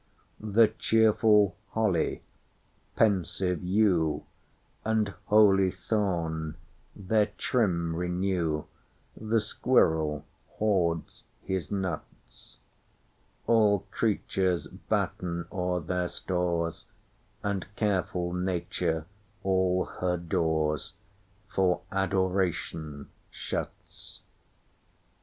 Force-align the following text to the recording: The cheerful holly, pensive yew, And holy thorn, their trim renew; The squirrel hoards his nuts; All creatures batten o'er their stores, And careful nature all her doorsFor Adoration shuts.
The 0.39 0.67
cheerful 0.69 1.55
holly, 1.73 2.23
pensive 2.95 3.63
yew, 3.63 4.23
And 4.83 5.13
holy 5.25 5.69
thorn, 5.69 6.55
their 6.95 7.27
trim 7.37 7.95
renew; 7.95 8.63
The 9.15 9.39
squirrel 9.39 10.25
hoards 10.53 11.21
his 11.43 11.69
nuts; 11.69 12.57
All 13.45 13.81
creatures 13.91 14.65
batten 14.65 15.45
o'er 15.51 15.79
their 15.81 16.07
stores, 16.07 16.87
And 17.43 17.67
careful 17.75 18.33
nature 18.33 19.05
all 19.43 19.85
her 19.85 20.17
doorsFor 20.17 21.81
Adoration 21.91 23.09
shuts. 23.29 24.21